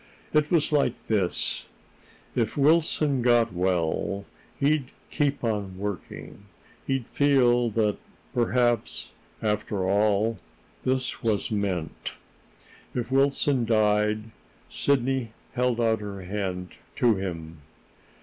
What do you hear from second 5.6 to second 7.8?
working. He'd feel